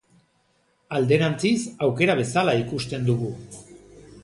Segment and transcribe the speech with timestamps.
[0.99, 3.31] Alderantziz, aukera bezala ikusten dugu.